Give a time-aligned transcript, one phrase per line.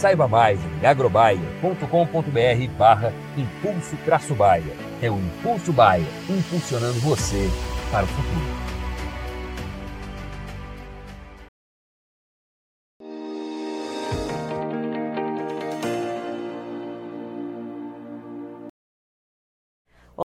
[0.00, 4.72] Saiba mais em agrobaia.com.br barra Impulso Traço Baia.
[5.02, 7.50] É o Impulso Baia, impulsionando você
[7.90, 8.70] para o futuro.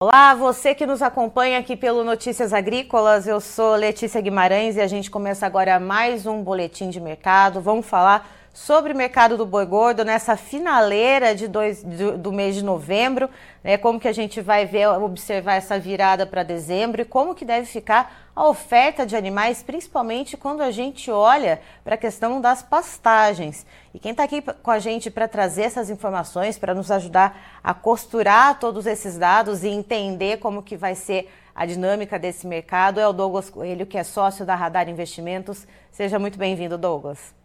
[0.00, 4.88] Olá, você que nos acompanha aqui pelo Notícias Agrícolas, eu sou Letícia Guimarães e a
[4.88, 7.60] gente começa agora mais um boletim de mercado.
[7.60, 12.54] Vamos falar sobre o mercado do boi gordo nessa finaleira de dois, do, do mês
[12.54, 13.30] de novembro,
[13.64, 13.78] né?
[13.78, 17.66] Como que a gente vai ver, observar essa virada para dezembro e como que deve
[17.66, 23.64] ficar a oferta de animais, principalmente quando a gente olha para a questão das pastagens.
[23.94, 27.72] E quem está aqui com a gente para trazer essas informações, para nos ajudar a
[27.72, 33.06] costurar todos esses dados e entender como que vai ser a dinâmica desse mercado é
[33.06, 35.66] o Douglas Coelho, que é sócio da Radar Investimentos.
[35.90, 37.41] Seja muito bem-vindo, Douglas.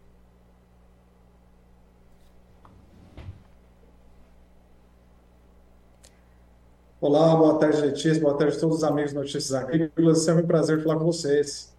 [7.00, 10.26] Olá, boa tarde, Letícia, boa tarde a todos os amigos Notícias Agrícolas.
[10.26, 11.72] É um prazer falar com vocês.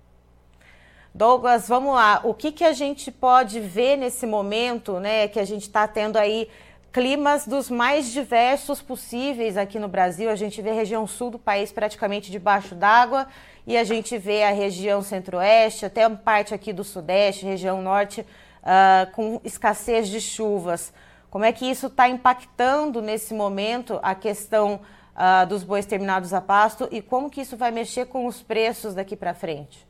[1.13, 2.21] Douglas, vamos lá.
[2.23, 6.15] O que, que a gente pode ver nesse momento, né, que a gente está tendo
[6.15, 6.47] aí
[6.93, 10.29] climas dos mais diversos possíveis aqui no Brasil.
[10.29, 13.27] A gente vê a região sul do país praticamente debaixo d'água
[13.67, 19.11] e a gente vê a região centro-oeste, até parte aqui do sudeste, região norte, uh,
[19.11, 20.93] com escassez de chuvas.
[21.29, 24.79] Como é que isso está impactando nesse momento a questão
[25.15, 28.93] uh, dos bois terminados a pasto e como que isso vai mexer com os preços
[28.93, 29.87] daqui para frente?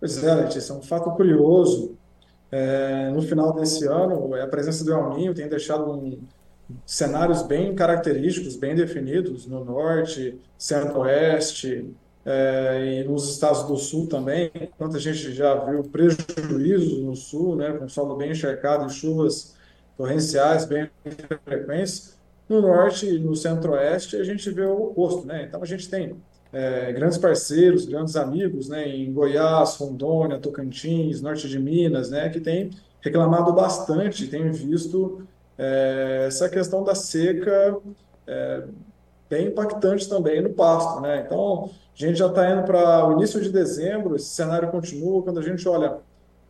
[0.00, 1.96] Pois é, Letícia, é um fato curioso.
[2.50, 6.18] É, no final desse ano, a presença do El Niño tem deixado um,
[6.86, 11.94] cenários bem característicos, bem definidos no norte, centro-oeste
[12.24, 14.50] é, e nos estados do sul também.
[14.54, 19.56] Enquanto a gente já viu prejuízos no sul, né, com solo bem encharcado e chuvas
[19.96, 20.88] torrenciais bem
[21.44, 22.17] frequentes,
[22.48, 25.44] no norte e no centro-oeste, a gente vê o oposto, né?
[25.44, 26.16] Então, a gente tem
[26.52, 32.40] é, grandes parceiros, grandes amigos, né, em Goiás, Rondônia, Tocantins, norte de Minas, né, que
[32.40, 32.70] tem
[33.00, 35.26] reclamado bastante, tem visto
[35.56, 37.76] é, essa questão da seca
[38.26, 38.64] é,
[39.28, 41.22] bem impactante também no pasto, né?
[41.26, 45.38] Então, a gente já está indo para o início de dezembro, esse cenário continua, quando
[45.38, 45.98] a gente olha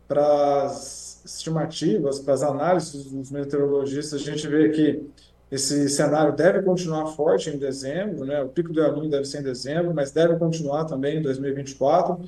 [0.07, 5.03] para as estimativas, para as análises dos meteorologistas, a gente vê que
[5.51, 8.41] esse cenário deve continuar forte em dezembro, né?
[8.41, 12.19] o pico do El deve ser em dezembro, mas deve continuar também em 2024.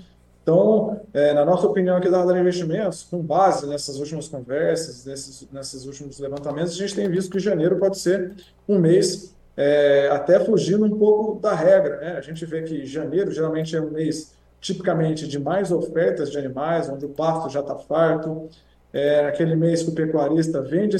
[0.41, 5.47] Então, é, na nossa opinião aqui da Radar Investimentos, com base nessas últimas conversas, nesses,
[5.51, 8.33] nesses últimos levantamentos, a gente tem visto que janeiro pode ser
[8.67, 11.97] um mês é, até fugindo um pouco da regra.
[11.97, 12.17] Né?
[12.17, 16.89] A gente vê que janeiro geralmente é um mês tipicamente de mais ofertas de animais,
[16.89, 18.49] onde o pasto já está farto,
[18.93, 20.97] é aquele mês que o pecuarista vende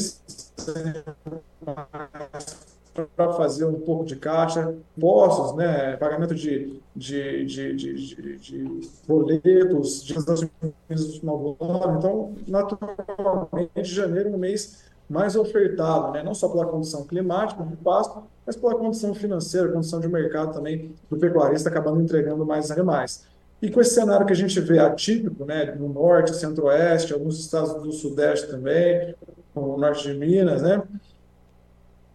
[3.16, 10.04] para fazer um pouco de caixa, impostos, né, pagamento de, de, de, de, de boletos,
[10.04, 11.98] de ano.
[11.98, 17.76] Então, naturalmente, janeiro é um mês mais ofertado, né, não só pela condição climática do
[17.78, 23.26] pasto, mas pela condição financeira, condição de mercado também do pecuarista acabando entregando mais animais.
[23.62, 27.74] E com esse cenário que a gente vê atípico, né, no norte, centro-oeste, alguns estados
[27.82, 29.14] do sudeste também,
[29.54, 30.82] o norte de Minas, né,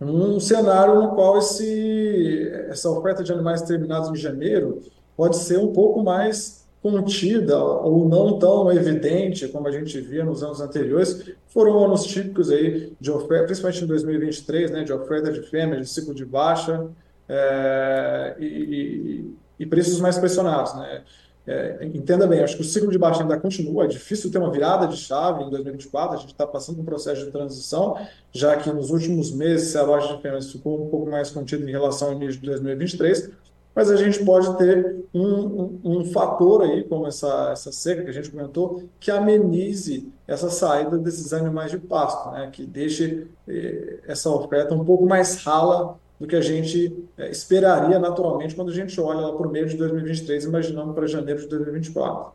[0.00, 4.82] um cenário no qual esse, essa oferta de animais terminados em janeiro
[5.16, 10.42] pode ser um pouco mais contida ou não tão evidente como a gente via nos
[10.42, 11.32] anos anteriores.
[11.48, 15.88] Foram anos típicos aí de oferta, principalmente em 2023, né, de oferta de fêmeas, de
[15.88, 16.86] ciclo de baixa
[17.28, 21.02] é, e, e, e preços mais pressionados, né?
[21.46, 24.50] É, entenda bem, acho que o ciclo de baixa ainda continua, é difícil ter uma
[24.50, 27.96] virada de chave em 2024, a gente está passando um processo de transição,
[28.32, 31.70] já que nos últimos meses a loja de ferramentas ficou um pouco mais contida em
[31.70, 33.30] relação ao início de 2023,
[33.76, 38.08] mas a gente pode ter um, um, um, fator aí, como essa, essa seca que
[38.08, 42.48] a gente comentou, que amenize essa saída desses animais de pasto, né?
[42.50, 47.98] que deixe eh, essa oferta um pouco mais rala do que a gente eh, esperaria
[47.98, 52.32] naturalmente quando a gente olha para o meio de 2023, imaginando para janeiro de 2024.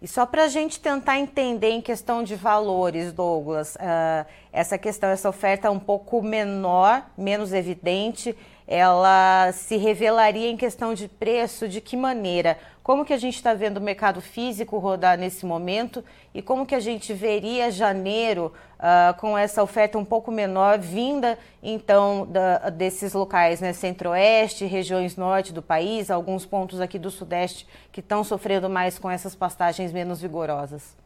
[0.00, 5.08] E só para a gente tentar entender em questão de valores, Douglas, uh, essa questão,
[5.08, 11.80] essa oferta um pouco menor, menos evidente, ela se revelaria em questão de preço de
[11.80, 12.58] que maneira?
[12.88, 16.02] Como que a gente está vendo o mercado físico rodar nesse momento
[16.32, 21.38] e como que a gente veria janeiro uh, com essa oferta um pouco menor vinda
[21.62, 27.68] então da, desses locais, né, centro-oeste, regiões norte do país, alguns pontos aqui do sudeste
[27.92, 30.96] que estão sofrendo mais com essas pastagens menos vigorosas?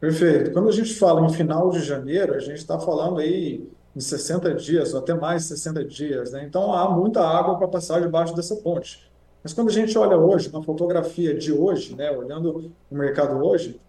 [0.00, 0.50] Perfeito.
[0.50, 3.64] Quando a gente fala em final de janeiro, a gente está falando aí
[3.94, 6.32] em 60 dias, ou até mais de 60 dias.
[6.32, 6.44] Né?
[6.44, 9.08] Então há muita água para passar debaixo dessa ponte.
[9.42, 13.80] Mas quando a gente olha hoje, na fotografia de hoje, né, olhando o mercado hoje,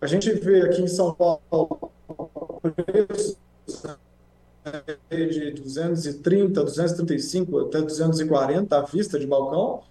[0.00, 1.90] a gente vê aqui em São Paulo
[2.76, 3.36] preços
[5.10, 9.82] de 230, 235 até 240 à vista de balcão,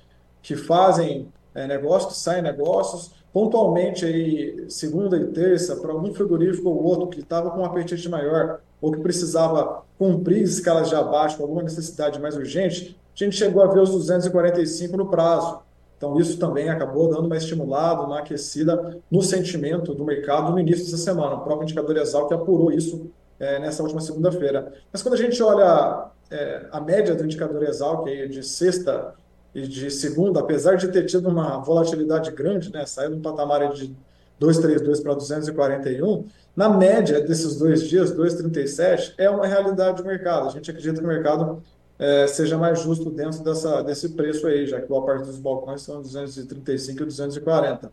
[0.41, 6.69] que fazem é, negócios, que saem negócios, pontualmente aí segunda e terça para um frigorífico
[6.69, 11.37] ou outro que estava com um apetite maior ou que precisava cumprir escalas de abaixo
[11.37, 15.59] com alguma necessidade mais urgente, a gente chegou a ver os 245 no prazo.
[15.97, 20.85] Então, isso também acabou dando uma estimulada, uma aquecida no sentimento do mercado no início
[20.85, 21.35] dessa semana.
[21.35, 24.71] O próprio indicador Exal que apurou isso é, nessa última segunda-feira.
[24.93, 29.13] Mas quando a gente olha é, a média do indicador Exal, que é de sexta
[29.53, 33.93] e de segunda, apesar de ter tido uma volatilidade grande, né, saiu um patamar de
[34.39, 36.25] 232 para 241,
[36.55, 40.47] na média desses dois dias, 237, é uma realidade do mercado.
[40.47, 41.61] A gente acredita que o mercado
[41.99, 45.81] é, seja mais justo dentro dessa, desse preço aí, já que boa parte dos balcões
[45.81, 47.91] são 235 e 240.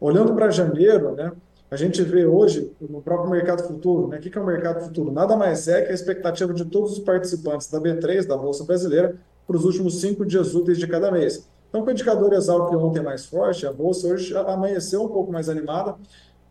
[0.00, 1.32] Olhando para janeiro, né,
[1.68, 5.10] a gente vê hoje no próprio mercado futuro, né, o que é o mercado futuro?
[5.10, 9.16] Nada mais é que a expectativa de todos os participantes da B3, da Bolsa Brasileira,
[9.46, 11.48] para os últimos cinco dias úteis de cada mês.
[11.68, 15.48] Então, com o indicador que ontem mais forte, a Bolsa hoje amanheceu um pouco mais
[15.48, 15.96] animada,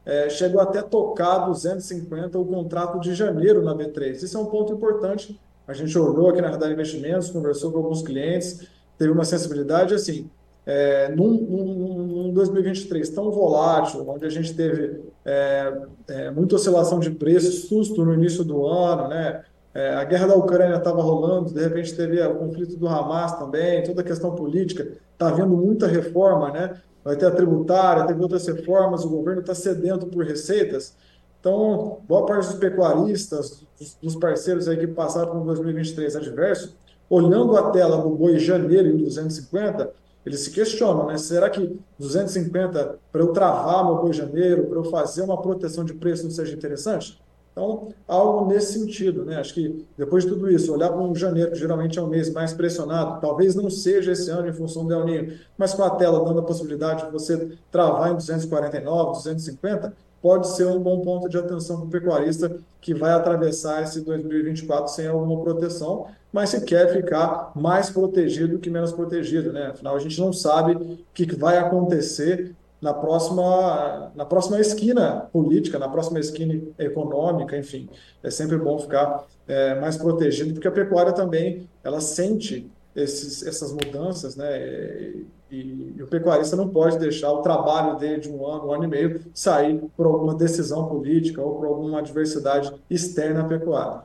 [0.05, 4.21] é, chegou até tocar 250 o contrato de janeiro na B3.
[4.21, 5.39] Isso é um ponto importante.
[5.67, 8.67] A gente olhou aqui na Radar Investimentos, conversou com alguns clientes,
[8.97, 10.29] teve uma sensibilidade assim.
[10.65, 15.73] É, num, num, num 2023 tão volátil, onde a gente teve é,
[16.07, 19.43] é, muita oscilação de preços, susto no início do ano, né?
[19.73, 23.83] É, a guerra da Ucrânia estava rolando, de repente teve o conflito do Hamas também,
[23.83, 26.79] toda a questão política, está havendo muita reforma, né?
[27.03, 30.95] Vai ter a tributária, teve outras reformas, o governo está sedento por receitas.
[31.39, 33.65] Então, boa parte dos pecuaristas,
[34.01, 36.75] dos parceiros aí que passaram por 2023 adverso,
[37.09, 39.91] olhando a tela do boi janeiro em 250,
[40.25, 41.17] eles se questionam, né?
[41.17, 45.93] Será que 250 para eu travar meu boi janeiro, para eu fazer uma proteção de
[45.93, 47.21] preço não seja interessante?
[47.51, 49.37] Então, algo nesse sentido, né?
[49.37, 52.31] Acho que depois de tudo isso, olhar para um janeiro, que geralmente é um mês
[52.31, 56.25] mais pressionado, talvez não seja esse ano em função do El mas com a tela
[56.25, 59.93] dando a possibilidade de você travar em 249, 250,
[60.23, 64.87] pode ser um bom ponto de atenção para o pecuarista que vai atravessar esse 2024
[64.87, 69.67] sem alguma proteção, mas se quer ficar mais protegido que menos protegido, né?
[69.67, 75.77] Afinal, a gente não sabe o que vai acontecer na próxima, na próxima esquina política,
[75.77, 77.89] na próxima esquina econômica, enfim.
[78.23, 83.73] É sempre bom ficar é, mais protegido, porque a pecuária também ela sente esses, essas
[83.73, 84.57] mudanças, né?
[84.57, 88.73] E, e, e, o pecuarista não pode deixar o trabalho dele de um ano, um
[88.73, 94.01] ano e meio, sair por alguma decisão política ou por alguma adversidade externa à pecuária.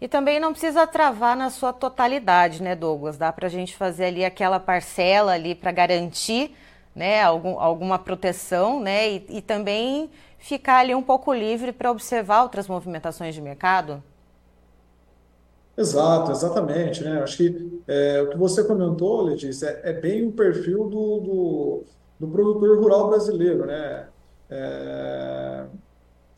[0.00, 3.18] E também não precisa travar na sua totalidade, né, Douglas?
[3.18, 6.56] Dá para a gente fazer ali aquela parcela ali para garantir
[6.94, 12.42] né, algum, alguma proteção, né, e, e também ficar ali um pouco livre para observar
[12.42, 14.02] outras movimentações de mercado?
[15.80, 17.02] Exato, exatamente.
[17.02, 17.22] Né?
[17.22, 21.84] Acho que é, o que você comentou, Letícia, é, é bem o perfil do, do,
[22.20, 23.64] do, produtor rural brasileiro.
[23.64, 24.06] Né?
[24.50, 25.64] É,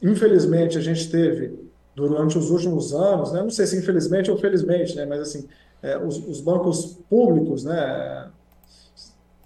[0.01, 1.59] infelizmente, a gente teve,
[1.95, 3.43] durante os últimos anos, né?
[3.43, 5.05] não sei se infelizmente ou felizmente, né?
[5.05, 5.49] mas assim,
[5.83, 8.31] é, os, os, bancos públicos, né?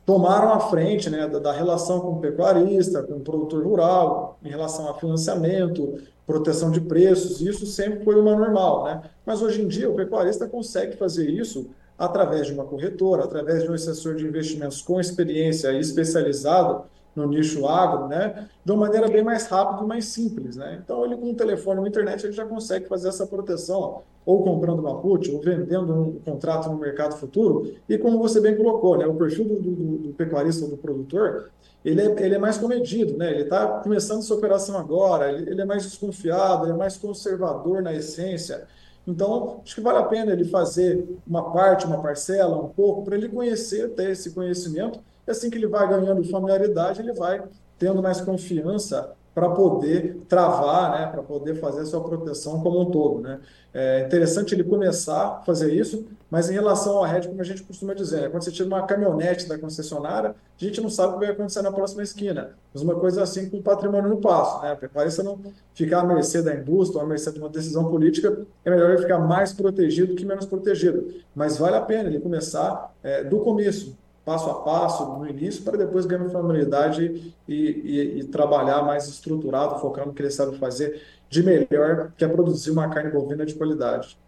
[0.06, 4.48] Tomaram a frente né, da, da, relação com o pecuarista, com o produtor rural, em
[4.48, 8.84] relação a financiamento, proteção de preços, isso sempre foi uma normal.
[8.84, 9.02] Né?
[9.26, 13.70] Mas hoje em dia o pecuarista consegue fazer isso através de uma corretora, através de
[13.70, 16.84] um assessor de investimentos com experiência especializado
[17.16, 20.78] no nicho agro, né, de uma maneira bem mais rápida e mais simples, né?
[20.84, 24.80] Então ele com o telefone na internet ele já consegue fazer essa proteção, ou comprando
[24.80, 27.72] uma put, ou vendendo um contrato no mercado futuro.
[27.88, 31.50] E como você bem colocou, né, o perfil do, do, do pecuarista ou do produtor,
[31.82, 33.30] ele é, ele é mais comedido, né?
[33.30, 37.80] Ele está começando essa operação agora, ele, ele é mais desconfiado, ele é mais conservador
[37.80, 38.66] na essência.
[39.06, 43.16] Então, acho que vale a pena ele fazer uma parte, uma parcela, um pouco, para
[43.16, 47.42] ele conhecer, ter esse conhecimento e assim que ele vai ganhando familiaridade, ele vai
[47.78, 52.90] tendo mais confiança para poder travar, né, para poder fazer a sua proteção como um
[52.90, 53.20] todo.
[53.20, 53.38] Né?
[53.74, 57.62] É interessante ele começar a fazer isso, mas em relação ao RED, como a gente
[57.62, 61.18] costuma dizer, né, quando você tira uma caminhonete da concessionária, a gente não sabe o
[61.18, 62.52] que vai acontecer na próxima esquina.
[62.72, 64.62] Mas uma coisa assim com o patrimônio no passo.
[64.62, 64.74] Né?
[64.74, 65.38] Prepare-se a não
[65.74, 69.02] ficar à mercê da indústria ou à mercê de uma decisão política, é melhor ele
[69.02, 71.12] ficar mais protegido que menos protegido.
[71.34, 73.94] Mas vale a pena ele começar é, do começo,
[74.26, 79.78] passo a passo no início, para depois ganhar familiaridade e, e, e, trabalhar mais estruturado,
[79.78, 83.54] focando no que ele sabe fazer de melhor, que é produzir uma carne bovina de
[83.54, 84.18] qualidade.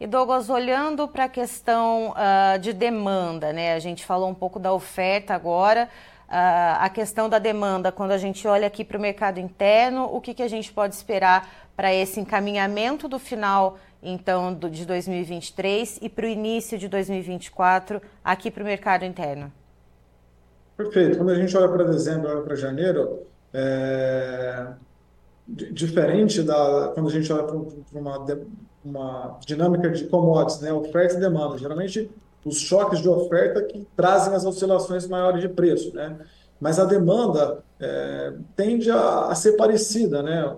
[0.00, 3.74] E Douglas, olhando para a questão uh, de demanda, né?
[3.74, 5.88] A gente falou um pouco da oferta agora.
[6.28, 10.20] Uh, a questão da demanda, quando a gente olha aqui para o mercado interno, o
[10.20, 15.98] que, que a gente pode esperar para esse encaminhamento do final então do, de 2023
[16.02, 19.52] e para o início de 2024 aqui para o mercado interno?
[20.76, 21.16] Perfeito.
[21.16, 23.20] Quando a gente olha para dezembro, olha para janeiro,
[23.52, 24.66] é...
[25.46, 27.56] diferente da quando a gente olha para
[28.00, 28.26] uma,
[28.84, 31.58] uma dinâmica de commodities, né, oferta e demanda.
[31.58, 32.10] Geralmente
[32.44, 36.18] os choques de oferta que trazem as oscilações maiores de preço, né?
[36.60, 40.56] Mas a demanda é, tende a, a, ser parecida, né?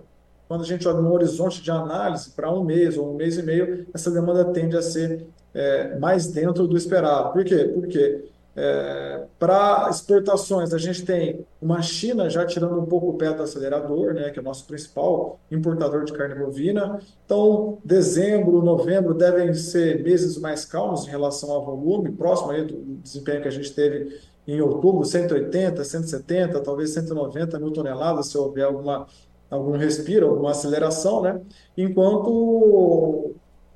[0.49, 3.43] Quando a gente olha um horizonte de análise para um mês ou um mês e
[3.43, 7.33] meio, essa demanda tende a ser é, mais dentro do esperado.
[7.33, 7.71] Por quê?
[7.73, 8.25] Porque
[8.57, 13.43] é, para exportações, a gente tem uma China já tirando um pouco o pé do
[13.43, 17.01] acelerador, né, que é o nosso principal importador de carne bovina.
[17.25, 22.77] Então, dezembro, novembro devem ser meses mais calmos em relação ao volume, próximo aí do
[23.03, 28.65] desempenho que a gente teve em outubro, 180, 170, talvez 190 mil toneladas, se houver
[28.65, 29.07] alguma
[29.55, 31.41] algum respiro, alguma aceleração, né?
[31.77, 32.29] enquanto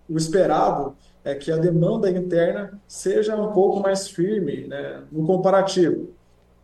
[0.08, 0.94] o esperado
[1.24, 5.02] é que a demanda interna seja um pouco mais firme né?
[5.12, 6.10] no comparativo.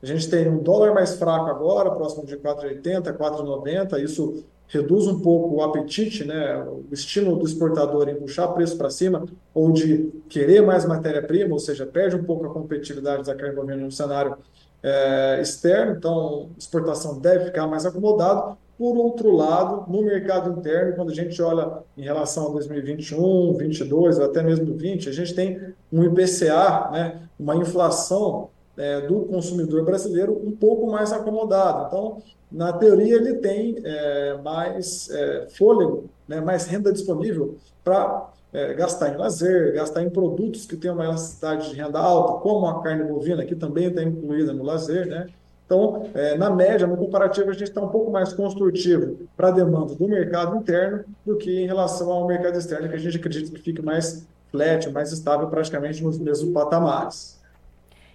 [0.02, 5.20] A gente tem um dólar mais fraco agora, próximo de 4,80, 4,90, isso reduz um
[5.20, 10.10] pouco o apetite, né, o estímulo do exportador em puxar preço para cima ou de
[10.28, 14.36] querer mais matéria-prima, ou seja, perde um pouco a competitividade da carne bovina no cenário
[14.82, 21.10] é, externo, então exportação deve ficar mais acomodado, por outro lado, no mercado interno, quando
[21.10, 25.60] a gente olha em relação a 2021, 2022 ou até mesmo 2020, a gente tem
[25.92, 31.86] um IPCA, né, uma inflação é, do consumidor brasileiro um pouco mais acomodado.
[31.86, 32.18] Então,
[32.50, 39.12] na teoria, ele tem é, mais é, fôlego, né, mais renda disponível para é, gastar
[39.12, 43.04] em lazer, gastar em produtos que têm uma elasticidade de renda alta, como a carne
[43.04, 45.26] bovina, que também está incluída no lazer, né?
[45.66, 49.50] Então, é, na média, no comparativo, a gente está um pouco mais construtivo para a
[49.50, 53.50] demanda do mercado interno do que em relação ao mercado externo, que a gente acredita
[53.50, 57.42] que fique mais flat, mais estável, praticamente nos mesmos patamares.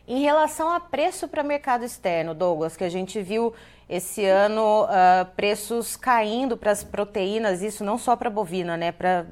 [0.07, 3.53] Em relação a preço para mercado externo, Douglas, que a gente viu
[3.87, 8.91] esse ano uh, preços caindo para as proteínas, isso não só para bovina, né?
[8.91, 9.25] Para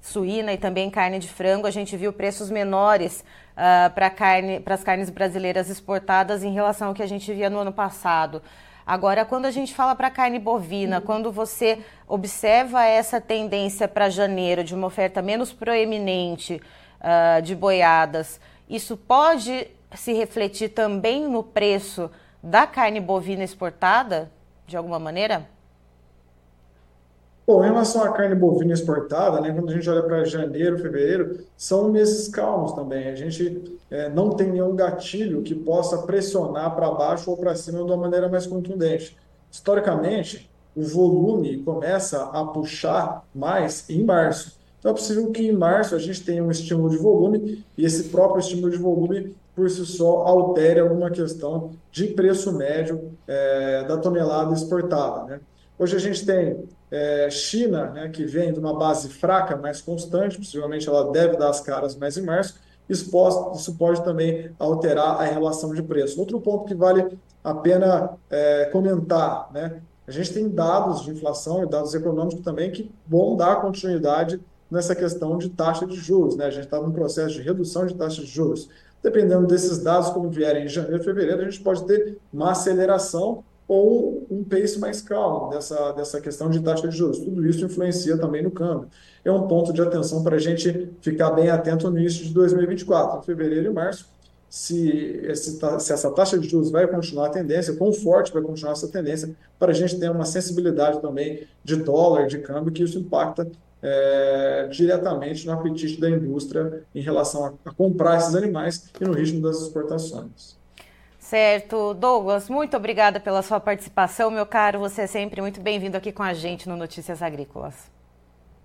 [0.00, 4.84] suína e também carne de frango, a gente viu preços menores uh, para carne, as
[4.84, 8.42] carnes brasileiras exportadas em relação ao que a gente via no ano passado.
[8.86, 11.02] Agora, quando a gente fala para carne bovina, uhum.
[11.02, 16.60] quando você observa essa tendência para janeiro de uma oferta menos proeminente
[17.00, 22.10] uh, de boiadas, isso pode se refletir também no preço
[22.42, 24.30] da carne bovina exportada,
[24.66, 25.48] de alguma maneira?
[27.44, 31.40] Bom, em relação à carne bovina exportada, né, quando a gente olha para janeiro, fevereiro,
[31.56, 33.08] são meses calmos também.
[33.08, 37.78] A gente é, não tem nenhum gatilho que possa pressionar para baixo ou para cima
[37.78, 39.16] de uma maneira mais contundente.
[39.50, 44.56] Historicamente, o volume começa a puxar mais em março.
[44.78, 48.04] Então é possível que em março a gente tenha um estímulo de volume e esse
[48.04, 53.96] próprio estímulo de volume por si só altere alguma questão de preço médio é, da
[53.98, 55.24] tonelada exportada.
[55.24, 55.40] Né?
[55.82, 60.38] Hoje a gente tem é, China, né, que vem de uma base fraca, mais constante,
[60.38, 62.54] possivelmente ela deve dar as caras mais em março,
[62.88, 66.20] isso pode, também alterar a relação de preço.
[66.20, 71.64] Outro ponto que vale a pena é, comentar, né, a gente tem dados de inflação
[71.64, 76.36] e dados econômicos também que vão dar continuidade nessa questão de taxa de juros.
[76.36, 76.46] Né?
[76.46, 78.68] A gente está num processo de redução de taxa de juros.
[79.02, 84.26] Dependendo desses dados, como vierem em janeiro fevereiro, a gente pode ter uma aceleração ou
[84.30, 87.18] um pace mais calmo dessa, dessa questão de taxa de juros.
[87.18, 88.88] Tudo isso influencia também no câmbio.
[89.24, 93.20] É um ponto de atenção para a gente ficar bem atento no início de 2024,
[93.20, 94.06] em fevereiro e março,
[94.50, 98.72] se, esse, se essa taxa de juros vai continuar a tendência, quão forte vai continuar
[98.72, 102.98] essa tendência, para a gente ter uma sensibilidade também de dólar, de câmbio, que isso
[102.98, 103.50] impacta
[103.82, 109.14] é, diretamente no apetite da indústria em relação a, a comprar esses animais e no
[109.14, 110.60] ritmo das exportações.
[111.32, 111.94] Certo.
[111.94, 114.80] Douglas, muito obrigada pela sua participação, meu caro.
[114.80, 117.90] Você é sempre muito bem-vindo aqui com a gente no Notícias Agrícolas.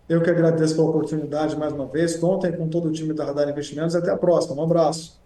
[0.09, 2.17] Eu que agradeço pela oportunidade mais uma vez.
[2.17, 3.95] Contem com todo o time da Radar Investimentos.
[3.95, 4.61] Até a próxima.
[4.61, 5.17] Um abraço.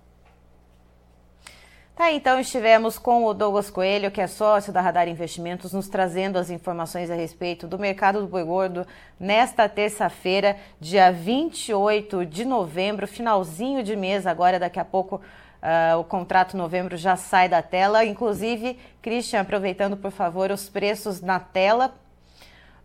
[1.95, 6.37] Tá, então estivemos com o Douglas Coelho, que é sócio da Radar Investimentos, nos trazendo
[6.37, 8.85] as informações a respeito do mercado do boi gordo
[9.19, 15.19] nesta terça-feira, dia 28 de novembro, finalzinho de mês, agora daqui a pouco
[15.61, 18.03] Uh, o contrato novembro já sai da tela.
[18.03, 21.93] Inclusive, Christian, aproveitando, por favor, os preços na tela.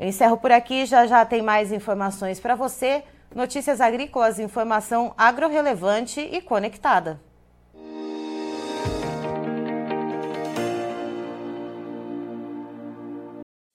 [0.00, 3.04] Eu encerro por aqui, já já tem mais informações para você.
[3.34, 7.20] Notícias agrícolas, informação agrorelevante e conectada.